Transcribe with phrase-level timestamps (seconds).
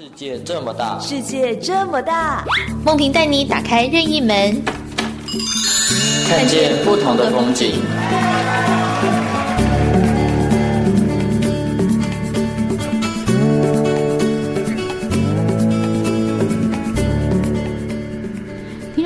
[0.00, 2.42] 世界这么大，世界这么大，
[2.82, 4.62] 梦萍带你打开任意门，
[6.26, 7.82] 看见不同的风景。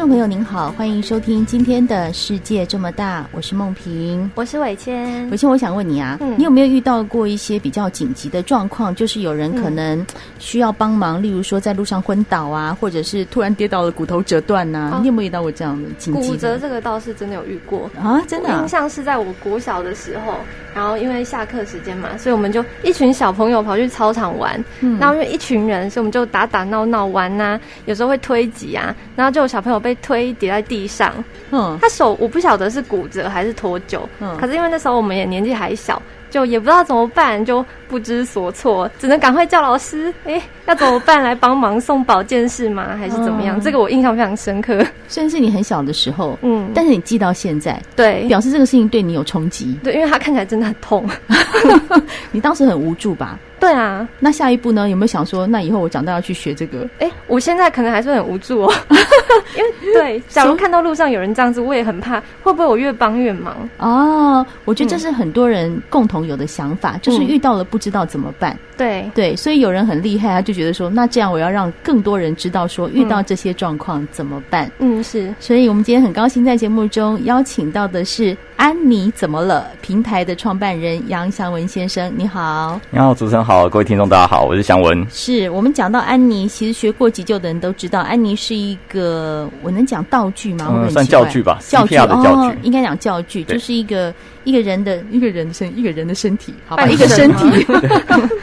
[0.07, 5.31] 朋友您好，欢迎收听今天的世界这么大，我是梦萍，我是伟谦。
[5.31, 8.95] 伟谦，我想问你啊，嗯、你有没有遇到过一些比较紧急的状况？
[8.95, 10.07] 就是有人可能
[10.39, 14.99] 需要帮忙，嗯、例如说在路上昏倒啊，或者是突然跌倒了骨头折断呐、啊哦？
[15.01, 16.27] 你有没有遇到过这样的紧急的？
[16.29, 18.61] 骨折这个倒是真的有遇过啊，真的、啊。
[18.61, 20.35] 印象是在我国小的时候，
[20.75, 24.63] 然后因为下课时间嘛，所以我们就一群小朋友跑去操场玩。
[24.81, 31.13] 嗯，然后因为一群人，所以我们就打打闹闹玩呐、啊，有时候会推挤啊，然后就有小朋友被推跌在地上，
[31.53, 36.01] 嗯，他手我不晓得是骨折还是脱臼，嗯，可是因为那时候我们也年纪还小，
[36.35, 42.97] 就也不知道怎么办，就不知所措，只能赶快叫老师，哎、欸，要怎么办来帮忙送保健室吗？
[42.99, 43.61] 还是怎么样、嗯？
[43.61, 44.85] 这个我印象非常深刻。
[45.07, 51.09] 虽然是你很小的时候，嗯，但是你记到现在，对，表示这个事情对你有冲击，对，因为它看起来真的很痛，
[52.33, 53.39] 你当时很无助吧？
[53.65, 54.91] 对啊，那下一步呢？
[54.91, 56.83] 有没有想说，那以后我长大要去学这个？
[56.99, 58.75] 哎、欸，我现在可能还是很无助哦，
[59.57, 63.67] 因为对，假如看到路上有人这样子，我也很怕，会不会我越帮越忙？
[63.79, 68.55] 哦，我觉得这是很多人共同有的想法，嗯、就是遇到了不知道怎么办。
[68.77, 74.71] 对、嗯、对，所以有人很厉害，他就觉得说，那这样我要让更多人知道说，遇到这些状况怎么办？
[74.79, 75.33] 嗯，是。
[75.41, 82.81] 所以我们今天很高兴在节目中邀请到的是安妮怎么了平台的创办人杨祥文先生，你好。
[82.91, 83.54] 你好，主持人好。
[83.55, 85.07] 好，各位听众，大家好，我是祥文。
[85.13, 90.69] 是我们讲到安妮，其实学过急救的人都知道，安妮是一个，我能讲道具吗？
[90.73, 97.65] 嗯，算教具吧，教具的教具，哦、应该讲教具，就是一个一个人的一个人的身一个人的身体，好吧，一个身体，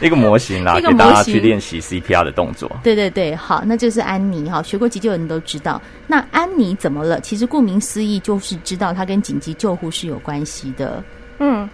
[0.00, 2.74] 一个模型啦， 给大家去练习 CPR 的动作。
[2.82, 5.78] 对对对，好，那就是安妮哈，学过急救的人都知道。
[6.06, 7.20] 那安妮怎么了？
[7.20, 11.04] 其实顾名思义，就是知道她跟紧急救护是有关系的。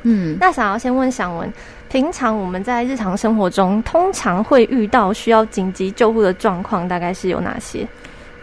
[0.03, 1.53] 嗯嗯，那想要先问祥文，
[1.88, 7.87] 平常我们在日常生活中通常会遇到需要紧急救护的状况，大概是有哪些？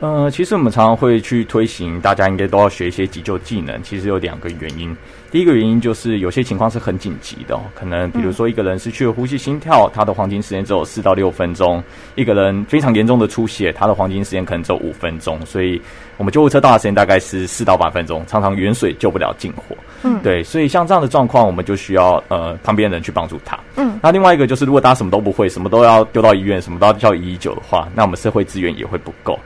[0.01, 3.81] 呃，其实我们常常会去推行，大家应该都要学一些急救技能。
[3.81, 4.95] 其实有两个原因。
[5.31, 11.81] 第一个原因就是有些情况是很紧急的，可能比如说一个人失去了呼吸心跳，他的黄金时间只有四到六分钟；
[12.15, 15.43] 一个人非常严重的出血，他的黄金时间可能只有五分钟。
[15.45, 15.81] 所以
[16.17, 19.75] 我们救护车到的时间大概是四到八分钟，常常远水救不了近火。
[20.03, 23.57] 嗯，对，所以像这样的状况，我们就需要呃旁边的人去帮助他。
[23.75, 29.39] 嗯，那另外一个就是如果大家什么都不会，什么都要丢到医院，什么都要叫一一九的话，那我们社会资源也会不够。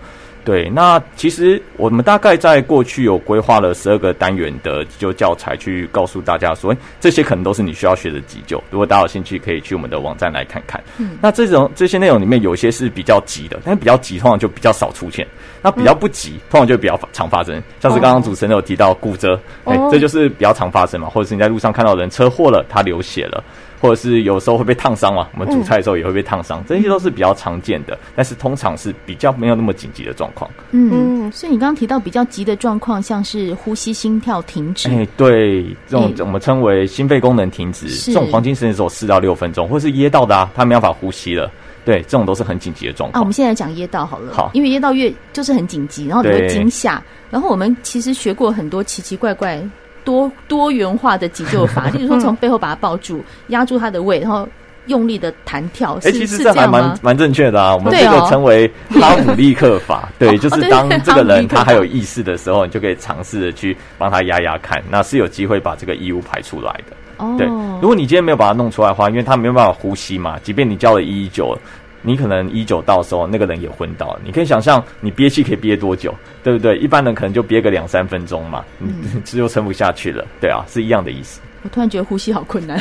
[0.45, 8.63] 对，那其实我们大概在过去有规划了十二个单元的急救教材，去告诉大家说，这些可能都是你需要学的急救。
[8.71, 10.81] 如果大家有兴趣，可以去我们的网站来看看。
[10.97, 15.27] 嗯，那这种这些内容里面，有些是比较急的，但是比较急通常就比较少出现。
[15.61, 17.61] 那比较不急，嗯、通常就比较常发生。
[17.79, 21.09] 像是刚刚主持人有提到骨折，哎、哦，这就是比较常发生嘛。
[21.09, 23.43] 或者是你在路上看到人车祸了，他流血了。
[23.81, 30.51] 或者是有时候会被烫伤嘛，我们煮菜的时候也会被烫伤，嗯，这些都是比较常见的，但是通常是比较没有那么紧急的状况。
[30.71, 41.49] 嗯，所以你刚刚提到比较急的状况，像是呼吸、心跳停止，哎，对，这种我们称为心肺功能停止，这种黄金时间只有四到六分钟，或是噎到的啊，他没办法呼吸了，
[41.89, 43.19] 对，这种都是很紧急的状况。
[43.19, 47.01] 啊，我们现在讲噎到好了，好，因为噎到越就是很紧急，然后你会惊吓，
[47.31, 49.59] 然后我们其实学过很多奇奇怪怪。
[50.05, 54.47] 多多元化的急救法， 例如说从背后把他抱住，压住他的胃，然后
[54.87, 55.95] 用力的弹跳。
[55.97, 57.75] 哎、欸，其实这还蛮蛮正确的啊。
[57.75, 66.95] 我们这个称为 哈姆立克法，对，就是当这个人他还有意识的时候，你就可以尝试的去帮他压压看，那是有机会把这个异物排出来的。
[67.17, 67.45] 哦，对，
[67.79, 71.55] 如果你今天没有把它弄出来的话，因为他没有办法呼吸嘛，即便你叫了一一九。
[72.01, 74.21] 你可能一九到的时候，那个人也昏倒了。
[74.23, 76.77] 你可以想象，你憋气可以憋多久，对不对？
[76.77, 78.91] 一般人可能就憋个两三分钟嘛，你，
[79.25, 80.25] 这就撑不下去了。
[80.39, 81.41] 对啊，是一样的意思。
[81.63, 82.79] 我突然觉得呼吸好困难。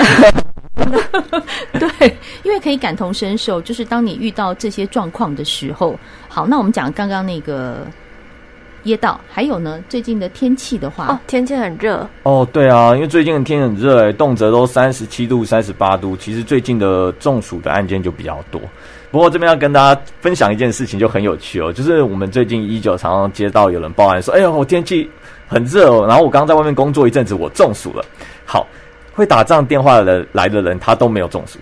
[1.78, 5.98] 对，因为可以感同身受，就是当你遇到这些状况的时候。
[6.28, 7.86] 好，那我们讲刚刚那个。
[8.88, 9.82] 噎到，还有呢？
[9.88, 12.46] 最近的天气的话，哦，天气很热哦。
[12.52, 16.16] 对啊，因为最近的天很热，哎，动辄都三十七度、三十八度。
[16.16, 18.60] 其实最近的中暑的案件就比较多。
[19.10, 21.72] 不过这边要跟大家分享一件事情，就很有趣哦。
[21.72, 25.08] 就是我们最近一九常常接到有人报案说：“哎呦，我天气
[25.46, 28.04] 很热哦，然后我刚刚在外面工作一阵子，我中暑了。”
[28.44, 28.66] 好，
[29.12, 31.58] 会打这样电话的人来的人，他都没有中暑。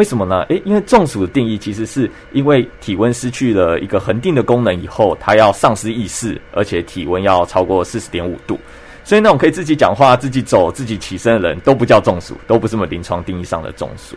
[0.00, 0.40] 为什么呢？
[0.48, 8.58] 诶，因为中暑的定义其实是因为体温失去了一个恒定的功能以后，它要丧失意识，而且体温要超过四十点五度，
[9.04, 14.16] 所以那种可以自己讲话、自己走、自己起身的人都不叫中暑，都不是我们临床定义上的中暑。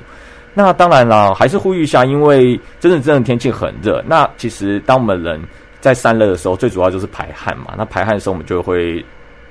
[0.54, 4.02] 那当然啦，还是呼吁一下，因为真的真的天气很热。
[4.08, 5.42] 那其实当我们人
[5.82, 7.74] 在散热的时候，最主要就是排汗嘛。
[7.78, 9.04] 那排汗的时候，我们就会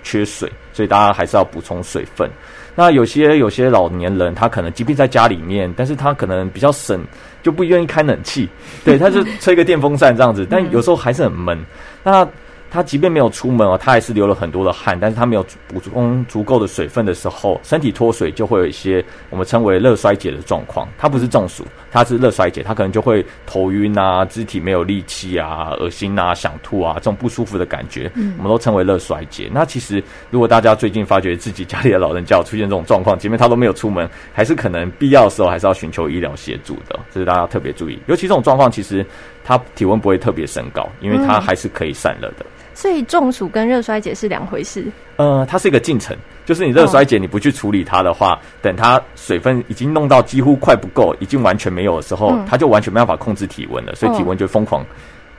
[0.02, 2.28] 缺水，所以大家还是要补充水分。
[2.75, 7.04] 那有些有些老年人，他可能即便在家里面，但是他可能比较省，
[7.43, 8.49] 就不愿意开冷气，
[8.82, 11.58] 对，他就吹个电风扇这样子，但有时候还是很闷。
[12.02, 12.26] 那
[12.72, 20.88] 他即便没有出门哦，他还是流了很多的汗，但是他没有补充足够的水分的时候，身体脱水就会有一些我们称为热衰竭的状况。
[20.96, 29.50] 他不是中暑，他是热衰竭，他可能就会头晕啊，肢体没有力气啊，恶心啊，想吐啊，这种不舒服的感觉，我们都称为热衰竭。
[29.52, 37.98] 那其实如果大家最近发觉自己家里的老人家有出现这种状况，即便他都没有出门，还是可能必要的时候还是要寻求医疗协助的，这是大家特别注意。
[38.06, 39.04] 尤其这种状况，其实
[39.44, 42.46] 他体温不会特别升高，因为他还是可以散热的。
[42.74, 44.84] 所以中暑跟热衰竭是两回事。
[45.16, 54.84] 呃，它是一个进程，就是你热衰竭，你不去处理它的话，哦、等它水分已经弄到几乎快不够，已经完全没有的时候，嗯、它就完全没办法控制体温了，所以体温就疯狂。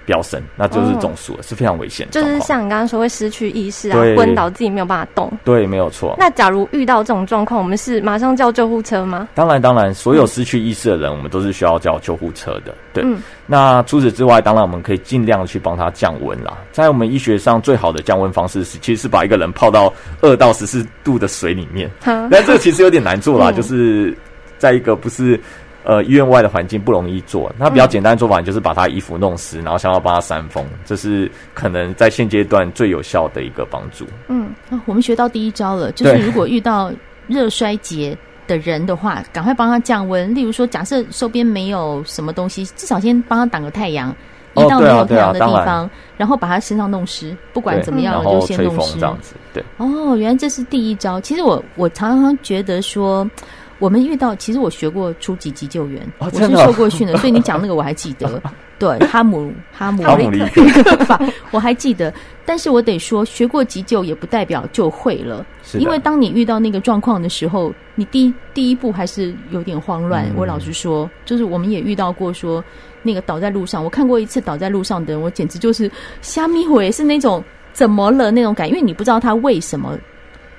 [0.05, 2.11] 飙升，那就是中暑了，哦、是非常危险的。
[2.11, 5.31] 就是像你刚刚说会失去意识啊，昏倒自己没有办法动。
[5.43, 6.15] 对，没有错。
[6.17, 9.27] 那假如遇到这种状况，我们是马上叫救护车吗？
[9.33, 12.73] 当然，当然，所有失去意识的人，嗯、我们都是需要叫救护车的。
[12.93, 13.03] 对。
[13.05, 16.57] 嗯、那除此之外，当然我们可以尽量去帮他降温啦。
[16.71, 21.89] 在我们医学上，最好的降温方式是，其实是把一个人泡到二到十四度的水里面。
[22.01, 24.15] 但哈这个其实有点难做啦，嗯、就是
[24.57, 25.39] 在一个不是。
[25.83, 34.05] 呃，医院外的环境不容易做，那比较简单的做法就是把他衣服弄湿，然后想要帮他扇风，这是可能在现阶段最有效的一个帮助。
[34.29, 34.49] 嗯，
[34.85, 36.89] 我们学到第一招了，就是如果遇到
[37.27, 40.33] 热衰竭的人的话，赶快帮他降温。
[40.33, 44.09] 例如说，假设周边没有什么东西，至少先帮他挡个太阳，
[44.53, 49.35] 移到没有太阳的地方，然，然后把他身上弄湿，不管怎么样就先弄湿这样子。
[49.53, 51.19] 对，哦，原来这是第一招。
[51.19, 53.29] 其实我我常常觉得说。
[53.79, 58.41] 我们遇到，其实我学过初级急救员，哦、我是受过训的， 所以你讲那个我还记得。
[58.79, 61.19] 对，哈姆哈姆 雷克法，
[61.51, 62.13] 我还记得。
[62.45, 70.25] 但是我得说，学过急救也不代表就会了，因为当你遇到那个状况的时候，你第一第一步还是有点慌乱。
[70.25, 72.61] 嗯、我老实说，就是我们也遇到过说
[73.01, 75.89] 那个倒在路上，我看过一次倒在路上的人，我简直就是
[76.21, 77.41] 虾米鬼，是那种
[77.71, 79.97] 怎么了那种感觉，因为你不知道他为什么。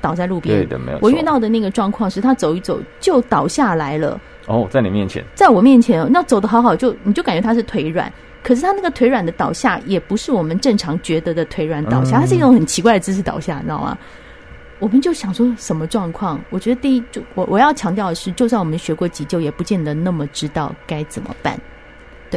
[0.05, 0.99] 倒在路边，对的，没有。
[1.01, 4.21] 我遇到的那个状况是他走一走就倒下来了。
[4.47, 8.13] 哦，在你面前，在我面前，那走的好好，就你就感觉他是腿软，
[8.43, 13.97] 可是他那个腿软的倒下，也不是我们正常觉得的腿软倒下，他、嗯、是一种很奇怪的姿势倒下，你知道吗？
[14.81, 16.39] 我们就想说什么状况？
[16.51, 21.59] 我觉得第一，就我我要强调的是，就算我们学过急救，也不见得那么知道该怎么办。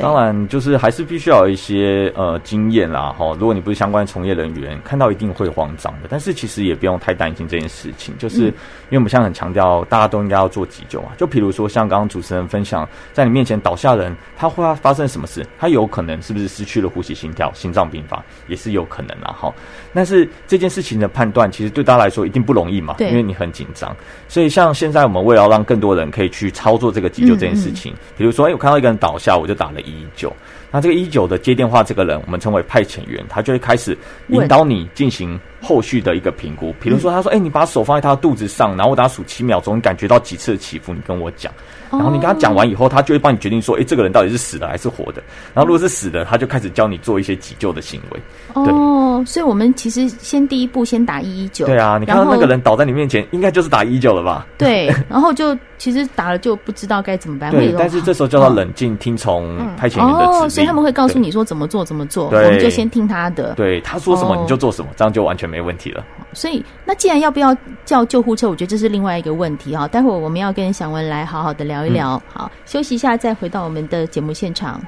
[0.02, 3.36] 当然，就是还是必须要有一些呃经验啦，哈。
[3.40, 6.08] 如果你不是相关从业人员，看到一定会慌张的。
[6.10, 11.14] 但是其实也不用太担心这件事情，就是因为我们现在很强调，大家都应该要做急救啊。
[11.18, 15.46] 就比如说像刚刚主持人分享，在你面前倒下人，他会发生什么事？
[15.58, 19.54] 他有可能是不是失去了呼吸、心跳、心脏病发，也是有可能啦，哈。
[19.94, 23.96] 但是这件事情的判断，其实对大家来说一定不容易嘛，因为你很紧张。
[24.28, 29.78] 所以像现在我们为了让更多人可以去操作这个急救这件事情，嗯嗯比如说，哎，我看到一个人倒下，我就打了。
[29.88, 30.32] 依旧
[30.78, 33.98] 那这个一一九的接电话这个人，我们称为派遣员，他就会开始
[34.28, 36.72] 引导你进行后续的一个评估。
[36.80, 41.52] 比如说，他说：“哎、欸，你把手放在他的肚子上，然后我等他数七秒钟，你感觉到几次的起伏，你跟我讲。”
[41.90, 45.24] 然后你跟他讲完以后，他就会帮你决定说：“哎、欸，这个人到底是死的还是活的？”
[45.56, 48.20] 然后如果是死的，他就开始教你做一些急救的行为。
[48.54, 51.66] 对哦，所以我们其实先第一步先打一一九。
[51.66, 54.46] 对啊，你看到那个人倒在你面前，应该就是打一一九了吧？
[54.60, 57.50] 对，然后就其实打了就不知道该怎么办。
[57.52, 60.67] 对，但是这时候叫他冷静，听从派遣员的指令。
[60.68, 63.54] 他们会告诉你说怎么做，怎么做，我们就先听他的。
[63.54, 66.06] 对，他说什么你就做什么，这样就完全没问题了。
[66.34, 67.56] 所以，那既然要不要
[67.86, 69.88] 叫救护车，我觉得这是另外一个问题啊。
[69.88, 72.16] 待会儿我们要跟祥文来好好的聊一聊。
[72.16, 74.82] 嗯、好，休息一下，再回到我们的节目现场。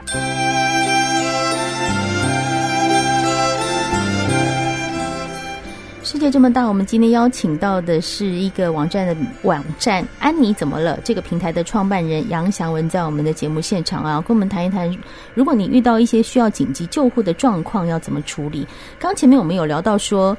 [6.20, 14.96] 界这么大，我们今天邀请到的是一个网站的网站“安妮怎么了”这个平台的创办人杨祥文，在我们的节目现场啊，跟我们谈一谈，
[15.34, 18.68] 如果你遇到一些需要紧急救护的状况，要怎么处理？
[19.00, 20.38] 刚前面我们有聊到说，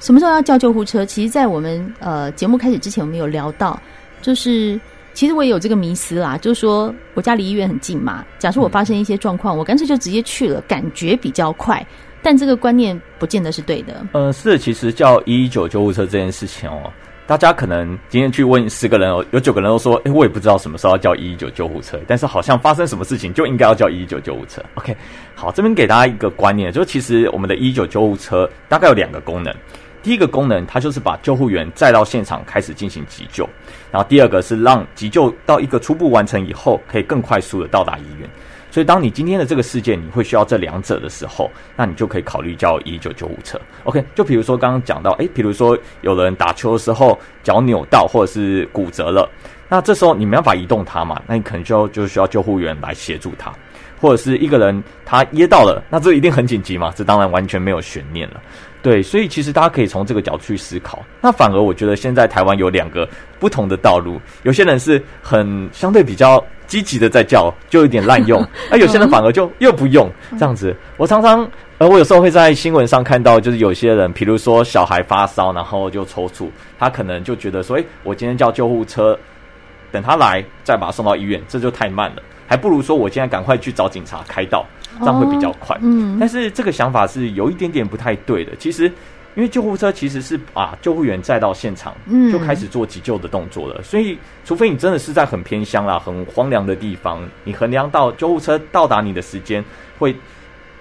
[0.00, 1.06] 什么时候要叫救护车？
[1.06, 3.80] 其实，在我们呃节目开始之前，我们有聊到，
[4.20, 4.78] 就是
[5.12, 11.86] 其实我也有这个迷思啦，就是说我家离医院很近嘛，假设我发生一些状况，我干脆就直接去了，感觉比较快。
[12.24, 14.04] 但这个观念不见得是对的。
[14.12, 16.90] 呃，是，其实叫一一九救护车这件事情哦，
[17.26, 24.62] 大家可能今天去问十个人哦，有九个人都说，诶，我也不知道什么时候要叫一一九救护车，但是好像发生什么事情就应该要叫一一九救护车。
[24.76, 24.96] OK，
[25.34, 29.54] 好，这边给大家一个观念，就其实我们的一一九救护车大概有两个功能。
[30.02, 33.48] 第一个功能，它就是把救护员载到现场开始进行急救，
[33.90, 38.28] 然后第二个是让急救到一个初步完成以后，可以更快速的到达医院。
[38.74, 43.56] 所以，当你今天的这个事件你会需要这两者的时候，那你就可以考虑叫一一九救护车。
[43.84, 49.30] OK，就比如说刚刚讲到，诶，比如说有人打球的时候脚扭到或者是骨折了，
[49.68, 53.52] 那这时候你没办法移动他嘛，那你可能就就需要救护员来协助他。
[54.00, 56.92] 或者是一个人他噎到了，那这一定很紧急嘛？
[56.96, 58.42] 这当然完全没有悬念了。
[58.84, 61.02] 对，所以其实大家可以从这个角度去思考。
[61.22, 63.08] 那反而我觉得现在台湾有两个
[63.40, 70.06] 不同的道路，有些人是很相对比较积极的在叫，就有点滥用；而 有些人反而就又不用
[70.38, 70.76] 这样子。
[70.98, 79.18] 我常常呃，我有时候会在新闻上看到，就是有些人，比如说小孩发烧，然后就抽搐，他可能就觉得说，诶，我今天叫救护车，
[79.90, 82.22] 等他来再把他送到医院，这就太慢了。
[82.46, 84.66] 还不如说，我现在赶快去找警察开道，
[85.00, 85.76] 这样会比较快。
[85.80, 88.52] 嗯，但是这个想法是有一点点不太对的。
[88.58, 88.84] 其实，
[89.34, 93.82] 因为救护车其实是把救护员载到现场，嗯，就开始做急救的动作了。
[93.82, 99.64] 所以，除非你真的是在很偏乡啦、很荒凉的地方，你衡量到救护车到达你的时间
[99.98, 100.14] 会。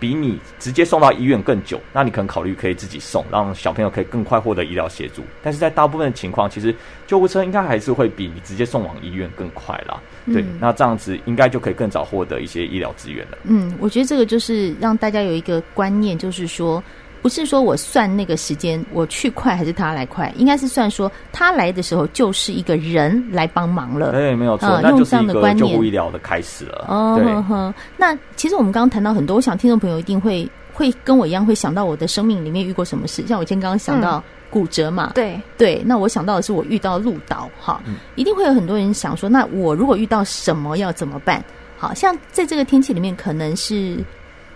[0.03, 5.23] 比你直接送到医院更久，那你可能考虑可以自己送，让小朋友可以更快获得医疗协助。
[5.41, 6.75] 但是在大部分的情况，其实
[7.07, 9.97] 救护车应该还是会比你直接送往医院更快啦。
[10.25, 13.37] 对，嗯、那这样子应该就可以更早获得一些医疗资源了。
[13.43, 16.83] 嗯，我觉得这个就是让大家有一个观念，就是说。
[17.23, 24.11] 不是说我算那个时间我去快还是他来快，应该是算说他来的时候就是一个人来帮忙了。
[24.11, 26.85] 对，没有错，嗯、用这样的观念，救护医疗的开始了。
[26.89, 27.73] 哦，对呵呵。
[27.95, 33.25] 那其实我们刚刚谈到很多，我想听众朋友一定会会跟我一样会想到我的生命里面遇过什么事。
[33.25, 35.81] 像我今天刚刚想到骨折嘛，嗯、对对。
[35.85, 41.41] 那我想到的是我遇到路倒，哈，嗯、一定会有很多人想说，那我如果遇到什么要怎么办？
[41.77, 43.97] 好像在这个天气里面可能是。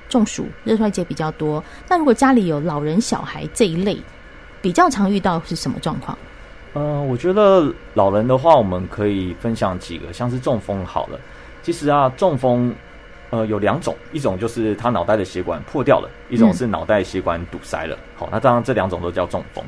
[0.09, 1.63] 中暑、热衰竭比较多。
[1.87, 3.97] 那如果家里有老人、小孩这一类，
[4.61, 6.17] 比较常遇到是什么状况？
[6.73, 11.19] 呃，我觉得老人的话，我们可以分享几个，像是中风好了。
[11.63, 12.73] 其实啊，中风
[13.29, 17.95] 呃有两种，一种就是他脑袋的血管破掉了，一种是脑袋血管堵塞了。
[17.95, 19.63] 嗯、好，那当然这两种都叫中风。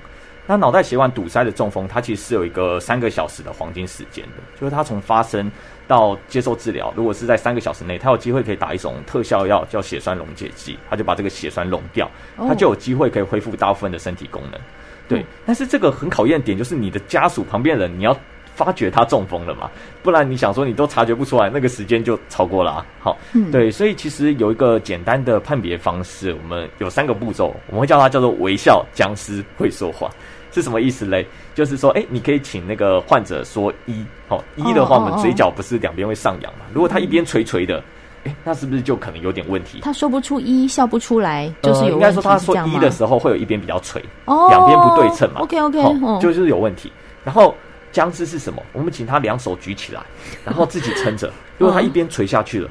[0.50, 5.52] 那脑袋血管堵塞的中风，它其实是有一个三个小时的黄金时间的，就是它从发生
[5.88, 14.60] 到接受治疗，如果是在三个小时内，它有机会可以打一种特效药，叫血栓溶解剂，它就把这个血栓溶掉，它就有机会可以恢复大部分的身体功能。
[15.08, 18.18] 对，但是这个很考验点就是你的家属旁边人，你要
[18.56, 19.70] 发觉他中风了嘛，
[20.04, 22.86] 不然你想说你都察觉不出来，那个时间就超过了啊。
[23.00, 23.18] 好，
[23.52, 30.10] 对，所以其实有一个简单的判别方式，我们有三个步骤，我们会叫它叫做微笑僵尸会说话。
[30.52, 31.24] 是什么意思嘞？
[31.54, 36.66] 就是说，哎、欸，你可以请那个患者说一，哦，一的话，我们嘴角不是两边会上扬嘛？
[36.74, 37.78] 如果他一边垂垂的，
[38.24, 39.82] 哎、欸，那是不是就可能有点问题？
[39.84, 41.86] 他说不出一，笑不出来，就是。
[41.86, 45.42] 应该说他说一的时候会有一边比较垂，两边、哦、不对称嘛。
[45.42, 46.92] OK OK，、哦、就是有问题。
[47.24, 47.54] 然后
[47.92, 48.62] 僵尸是什么？
[48.74, 50.02] 我们请他两手举起来，
[50.46, 51.32] 然后自己撑着。
[51.58, 52.70] 如果他一边垂下去了，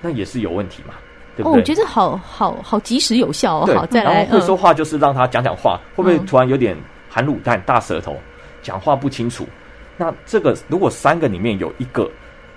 [0.00, 0.94] 那也是有问题嘛？
[1.36, 1.54] 对不对？
[1.54, 3.66] 哦，我觉得好好好及时有效哦。
[3.74, 4.12] 好，再来。
[4.22, 6.76] 然后会说话就是让他讲讲话，嗯、会不会突然有点？
[7.08, 8.20] 含卤蛋、大舌头，
[8.62, 9.48] 讲话不清楚。
[9.96, 12.10] 那这个如果三个里面有一个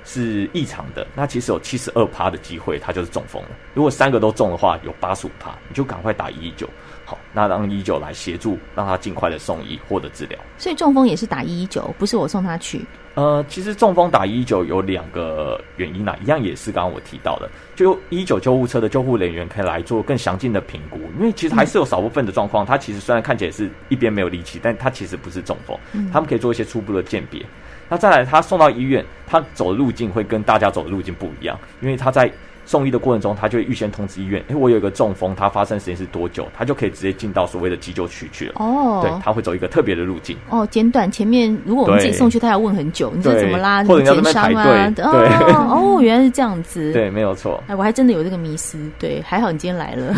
[0.04, 3.50] 是异常的，那其实有七十二趴的机会，他就是中风了。
[3.74, 6.68] 如果三个都中的话，有八十五趴，你就赶快打一一九。
[7.10, 10.38] 好，那让一一九来协助，让他尽快的送医获得治疗。
[10.60, 12.86] 所以中风也是打一一九，不是我送他去。
[13.16, 25.75] 呃，其实中风打一一九有两个原因啦，一样也是刚刚我提到的，就一一九救护车的救护人员可以来做更详尽的评估，因为其实还是有少部分的状况，他其实虽然看起来是一边没有力气，但他其实不是中风，
[26.13, 27.44] 他们可以做一些初步的鉴别。
[27.89, 32.32] 那再来，他送到医院，他走的路径会跟大家走的路径不一样，因为他在。
[32.70, 38.54] 送医的过程中，他就会预先通知医院，诶，我有一个中风，它发生时间是多久，他就可以直接进到所谓的急救区去了。
[38.58, 40.38] 哦，对，他会走一个特别的路径。
[40.52, 41.12] 哦，简短。
[41.12, 43.84] 前面如果我们自己送去，他要问很久，你这怎么拉？
[43.86, 45.04] 或者你要在那边排队。
[45.04, 46.94] 对，哦，原来是这样子。
[46.94, 47.60] 对，没有错。
[47.66, 48.78] 哎，我还真的有这个迷思。
[49.00, 50.14] 对，还好你今天来了。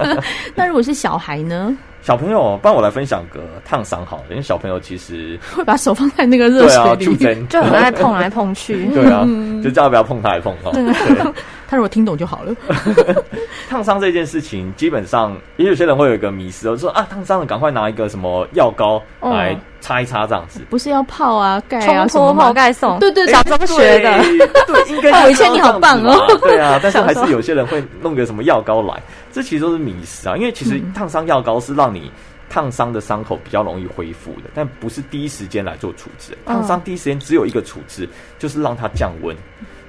[0.56, 1.76] 那如果是小孩呢？
[2.00, 8.86] 小朋友，帮我来分享个烫伤好了，因为小朋友其实 会把手放在那个热水里，就很爱碰来碰去。
[8.86, 9.28] 对啊，
[9.62, 10.70] 就叫他不要碰他，来碰哈。
[10.72, 10.82] 对，
[11.70, 12.52] 他如果听懂就好了。
[13.70, 20.62] 烫伤这件事情，基本上也有些人会有一个迷思，就是说啊，烫伤了赶快拿一个什么药膏来擦一擦，这样子。
[20.68, 22.98] 不是要泡啊、盖啊、什么泡盖送？
[22.98, 24.20] 对对，小时候学的。
[24.66, 25.10] 对，应该。
[25.26, 26.26] 伟谦你好棒哦。
[26.40, 29.00] 对啊，但是还是有些人会弄个什么药膏来。
[29.30, 32.10] 这其实都是迷思啊，因为其实烫伤药膏是让你
[32.48, 36.36] 烫伤的伤口比较容易恢复的，但不是第一时间来做处置。
[36.44, 38.08] 烫伤第一时间只有一个处置，
[38.40, 39.36] 就是让它降温。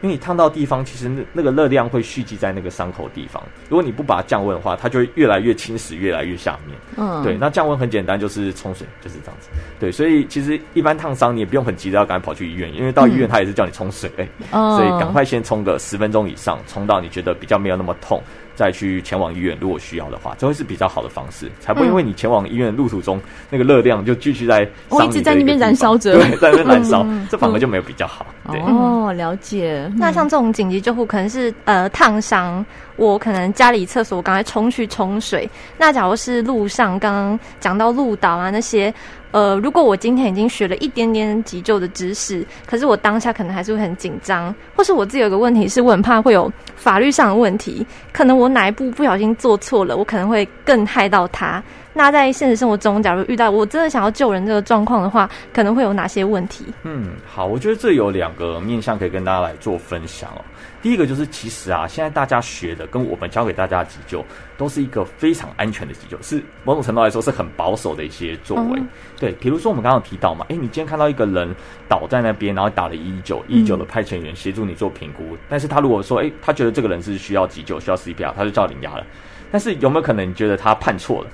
[0.01, 3.41] 因为你烫到地方，其实那那个热量会蓄积在那个伤口地方。
[3.69, 6.77] 如果你不把它降温的话，它就会越来越侵蚀，越来越下面。
[6.97, 7.37] 嗯，对。
[7.37, 9.49] 那降温很简单，就是冲水，就是这样子。
[9.79, 14.09] 对，所以其实一般烫伤你也不用很急着要赶快跑去医院，因为到医院他也是叫你冲水，
[14.51, 18.21] 嗯、所以赶快先冲个十分钟以上，冲到你觉得比较没有那么痛。
[18.53, 28.25] 再去前往医院，如果需要的话，这会是比较好的方式，才不会因为你前往医院的路途中、嗯、那个热量就继续在我一直在那边燃烧着，对，在那边燃烧，嗯、这反而就没有比较好。
[28.51, 29.87] 对哦，了解。
[29.91, 32.65] 嗯、那像这种紧急救护，可能是呃烫伤，
[32.95, 35.49] 我可能家里厕所我刚才冲去冲水。
[35.77, 38.93] 那假如是路上，刚刚讲到路导啊那些。
[39.31, 51.63] 呃，如果我今天已经学了一点点急救的知识，可是我当下可能还是会很紧张，或是我自己有个问题是我很怕会有法律上的问题，可能我哪一步不小心做错了，我可能会更害到他。
[51.93, 56.65] 那在现实生活中，假如遇到我真的想要救人这个状况的话，可能会有哪些问题？
[56.83, 60.41] 嗯，好，我觉得这有两个面向可以跟大家来做分享哦。
[60.81, 64.25] 第一个就是，其实啊，现在大家学的跟我们教给大家的急救，
[64.57, 68.79] 都是一个非常安全的急救，是某种程度来说是很保守的一些作为。
[68.79, 68.87] 嗯、
[69.19, 71.53] 对，比如说我们刚刚有提到嘛，诶，你今天看到一个人
[71.87, 79.05] 倒在那边，然后打了一一九，一一九的派遣员协助你做评估，嗯、但是他如果说，诶，他觉得这个人是需要急救，需要 CPR，他就叫你压了。
[79.51, 81.29] 但是有没有可能你觉得他判错了？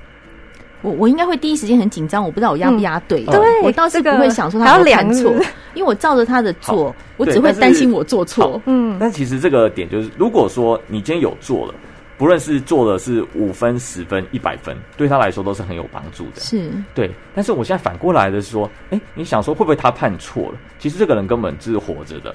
[0.81, 3.25] 我我应该会第一时间很紧张，我不知道我压不压对。
[3.25, 5.31] 对，我倒是不会想说他要判错，
[5.73, 8.61] 因为我照着他的做，我只会担心我做错。
[8.65, 11.73] 嗯，但其实这个点就是，如果说你今天有做了，
[12.17, 16.41] 不论是做的是五分、十分、一百分，对他来说都是很有帮助的。
[16.41, 17.11] 是，对。
[17.35, 20.57] 但是我现在反过来的是说，哎，你想说会不会他判错了？
[20.79, 22.33] 其实这个人根本是活着的。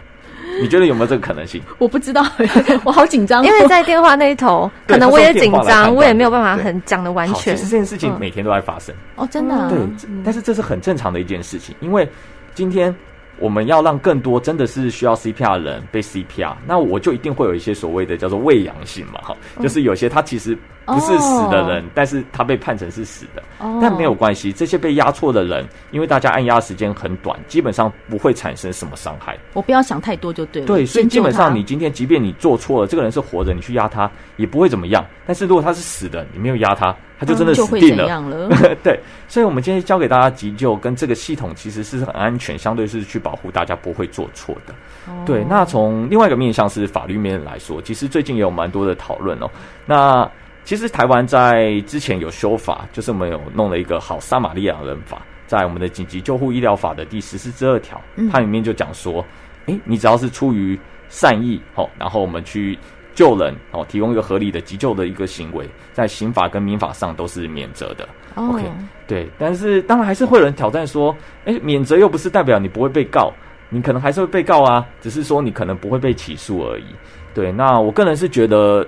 [0.61, 1.63] 你觉得有没有这个可能性？
[1.79, 2.25] 我不知道，
[2.85, 7.57] 我好紧张，因为在电话那一头，可能我也紧张，我也没有办法很讲的完全。
[7.57, 9.69] 其实这件事情每天都在发生哦，真的。
[9.69, 9.79] 对，
[10.25, 12.09] 但是这是很正常的一件事情，因为
[12.55, 12.95] 今天
[13.39, 20.57] 我们要让更多真的是需要 CPR 的人被 CPR，那我就一定会有一些所谓的叫做伪阳性嘛，哈，就是有些他其实。
[20.85, 21.91] 不是死的人，oh.
[21.95, 23.79] 但是他被判成是死的，oh.
[23.81, 24.53] 但没有关系。
[24.53, 29.39] 这些被压错的人，因为大家按压时间很短，基本上不会产生什么伤害。
[29.53, 30.67] 我不要想太多就对了。
[30.67, 35.07] 对，所以基本上你今天，即便你做错了，这个人是活着，你去压他也不会怎么样。
[35.25, 38.05] 但是如果他是死的，你没有压他，他就真的死定了。
[38.83, 44.75] 对，所以我们今天教给大家急救跟这个系统其实是很安全，相对是去保护大家不会做错的。
[45.07, 45.25] Oh.
[45.25, 49.49] 对，那从另外一个面向是法律面来说，其实最近也有蛮多的讨论哦。
[49.87, 50.29] 那
[50.64, 58.01] 其实台湾在之前有修法，就是我们有弄了一个好撒玛利亚人法，在我们的紧急救护医疗法的第十四之二条，
[58.33, 59.25] 它里面就讲说，
[59.66, 62.79] 诶，你只要是出于善意，哦，然后我们去
[63.14, 68.09] 救人，哦，提供一个合理的急救的一个行为，在刑法跟民法上都是免责的。
[68.35, 68.55] Oh.
[68.55, 68.64] OK，
[69.07, 73.33] 对，但是当然还是会有人挑战说，哎，免责又不是代表你不会被告，
[73.68, 76.87] 你可能还是会被告啊，只是说你可能不会被起诉而已。
[77.35, 78.87] 对，那我个人是觉得。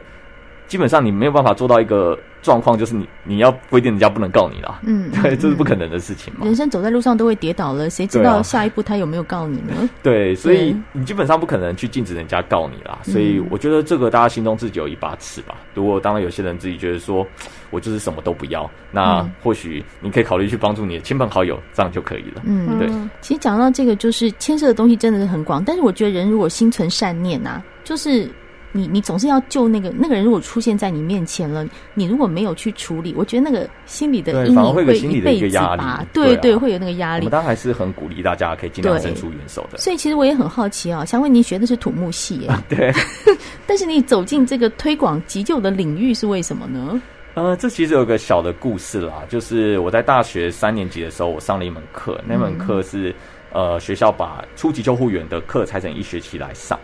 [0.67, 4.81] 基本上你没有办法做到一个状况，就是你你要规定人家不能告你啦。
[4.85, 6.45] 嗯， 对，这是不可能的事情嘛。
[6.45, 9.89] 人生走在路上都会跌倒了，谁知道下一步他有没有告你呢？
[10.03, 12.99] 对，所以你基本上不可能去禁止人家告你啦。
[13.03, 15.55] 所以我觉得这个大家心中自己有一把尺吧。
[15.75, 17.27] 如果当然有些人自己觉得说
[17.71, 22.43] 我就是什么都不要，那或许你可以考虑去帮助你的亲朋好友，这样就可以了。
[22.45, 22.89] 嗯，对。
[23.21, 28.29] 其实讲到这个，就是牵涉的东西真的是很广，但是我觉得人如果心存善念啊，就是。
[28.77, 36.05] 你你总是要救那个那个人，如果出现在你面前了，你如果没有去处理，我觉得那个心理的阴影会一辈子吧。
[36.13, 37.21] 对对，对，会有那个压力。
[37.21, 39.79] 我们当然还是很鼓励大家可以尽量伸出援手的。
[39.79, 42.51] 所以其实我也很好奇啊，想问你学的是土木系耶？
[42.69, 42.93] 对。
[43.65, 47.01] 但是你走进这个推广急救的领域是为什么呢？
[47.35, 53.11] 呃，这其实有个小的故事啦，就是我在大学三年级的时候，我上了一门课，那门课是、
[53.53, 56.79] 嗯、呃学校把初级救护员的课拆成一学期来上。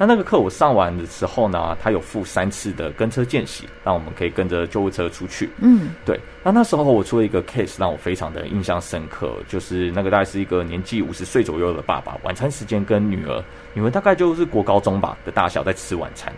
[0.00, 5.50] 那那个课我上完的时候呢，他有附三次的跟车见习，让我们可以跟着救护车出去。
[5.58, 6.18] 嗯，对。
[6.42, 16.32] 那那时候我出了一个 case，让我非常的印象深刻，就是那个大概是一个年纪五十岁左右的爸爸，晚餐时间跟女儿，女儿大概就是国高中吧的大小，在吃晚餐，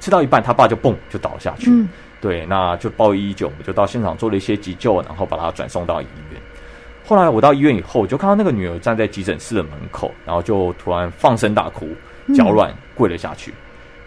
[0.00, 1.70] 吃到一半，他爸就蹦就倒下去。
[1.70, 1.88] 嗯，
[2.20, 6.38] 对，那就报一一九，我们就到现场做了一些急救，然后把他转送到医院。
[7.06, 11.88] 后来我到医院以后，就看到那个女儿站在急诊室的门口，然后就突然放声大哭。
[12.34, 13.52] 脚软跪了下去，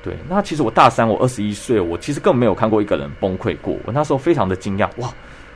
[0.03, 3.77] 对，那其实我大三，我二十一岁，我其实根本没有看过一个人崩溃过。
[3.86, 5.07] 我那时候非常的惊讶，哇，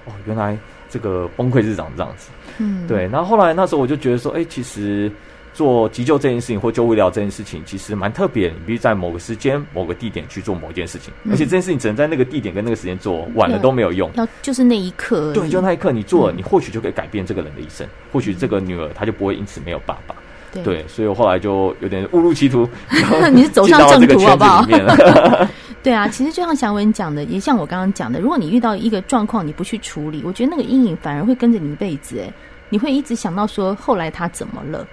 [0.06, 0.58] 哦，原来
[0.90, 3.08] 这个崩溃是长这样子，嗯，对。
[3.08, 5.12] 然后后来那时候我就觉得说，哎，其实
[5.54, 8.54] 做急救这件事情或救护医疗这件事情，其实蛮特别的。
[8.54, 14.12] 你必须在某个时间、某个地点去做某一件事情，而且这件事情只能在那个地点跟那个时间做，晚了都没有用。
[14.16, 20.16] 要就是那一刻，对，就那一刻你做了，你或许就可以改变这个人的一生，或许这个女儿她就不会因此没有爸爸。
[20.64, 22.68] 对，对，所以我后来就有点误入歧途，
[23.32, 24.62] 你是走上正途好不好？
[24.66, 25.50] 了
[25.84, 32.20] 对啊，其实就像祥文讲的，也像我刚刚讲的，如果你遇到一个状况，你不去处理，我觉得那个阴影反而会跟着你一辈子。
[32.20, 32.34] 哎，
[32.70, 34.88] 你会一直想到说后来他怎么了？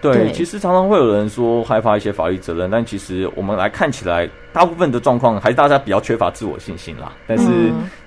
[0.00, 7.12] 对，对，其实常常会有人说害怕一些法律责任，但其实我们来看起来，大部分的状况还是大家比较缺乏自我信心啦。
[7.28, 7.44] 但是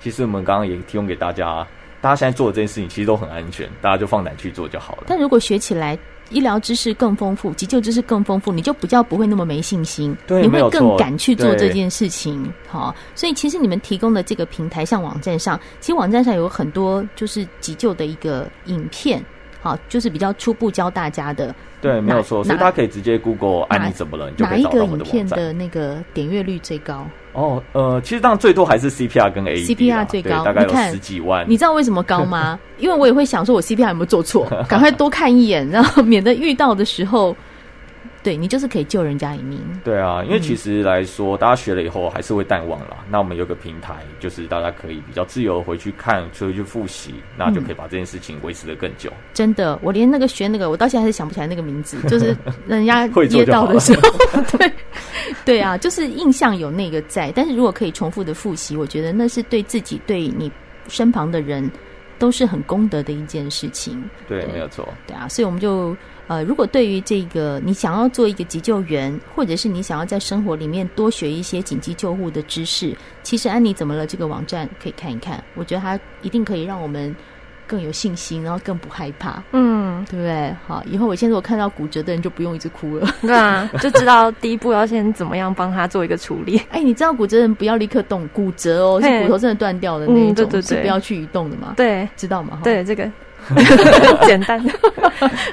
[0.01, 1.65] 其实我们刚刚也提供给大家，
[2.01, 5.05] 大家现在做的这件事情其实都很安全，大家就放胆去做就好了。
[5.07, 5.97] 但如果学起来，
[6.29, 12.51] 医疗知识更丰富，急救知识更丰富，你就比较不会那么没信心，对，你会更敢去做这件事情。
[12.67, 19.23] 好，所以其实你们提供的这个平台，像网站上，其实网站上有很多就是急救的一个影片，
[19.61, 21.53] 好，就是比较初步教大家的。
[21.79, 25.13] 对，没有错，所以大家可以直接 Google“ 安你怎么了”，你就可以找到我们的网站。
[25.13, 27.05] 哪一个影片的那个点阅率最高？
[27.37, 31.45] 哦，呃，其实当然最多还是 CPR 跟 AED，CPR 最高，大概有十几万。
[31.47, 32.57] 你知道为什么高吗？
[32.79, 34.47] 因为我也会想说，我 CPR 有没有做错？
[34.67, 37.35] 赶快多看一眼，然后免得遇到的时候。
[38.23, 39.59] 对，你就是可以救人家一命。
[39.83, 42.97] 对啊，因为其实来说，嗯、大家学了以后还是会淡忘了。
[43.09, 49.11] 那我们有个平台，就是大家可以比较自由回去看，出去复习，那就可以把这件事情维持的更久。
[49.33, 52.35] 真的，我连那个学那个，我到现在还是想不起来那个名字， 就是
[52.67, 54.71] 人家噎到的时候， 对
[55.45, 57.31] 对啊，就是印象有那个在。
[57.33, 60.51] 但是如果可以重复的复习，我觉得那是对自己、对你
[60.87, 61.69] 身旁的人
[62.19, 64.03] 都是很功德的一件事情。
[64.27, 64.87] 对，对没有错。
[65.05, 65.95] 对啊，所以我们就。
[66.29, 74.05] 呃，如果对于这个你想要做一个急救员，或者是你想要在生活里面多学一些紧急救护的知识，其实安妮怎么了？
[74.05, 77.15] 这个网站可以看一看，我觉得它一定可以让我们
[77.67, 80.55] 更有信心，然后更不害怕，嗯，对不对？
[80.65, 86.61] 好，以后我现在如果看到骨折的人，就不用一直哭了，对啊， 就知道第一步要先怎么样帮他做一个处理。
[86.69, 91.73] 哎，你知道骨折的人不要立刻动，骨折哦，是骨头真的断掉的那一种，嗯、对对对，是不要去移动的嘛？
[91.75, 92.59] 对，知道吗？
[92.63, 93.09] 对，这个。
[94.25, 94.61] 简单，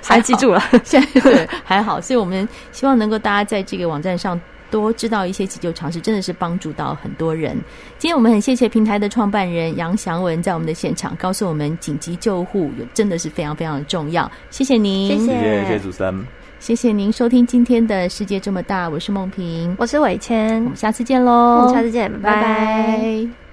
[0.02, 0.60] 还记住了。
[0.82, 4.40] 现在对还好，所以我们希望能够大家在这个网站上
[4.74, 7.56] 多知道一些急救常识，真的是帮助到很多人。
[7.96, 14.28] 今天我们很谢谢平台的创办人杨祥文在我们的现场告诉我们，紧急救护有真的是非常非常的重要。
[14.50, 16.26] 谢谢您，谢谢谢谢主持人，
[16.58, 22.42] 谢谢您收听今天的世界这么大，我是梦萍，我是伟谦，我们下次见喽，我们下次见，拜拜。
[22.42, 23.43] 拜拜。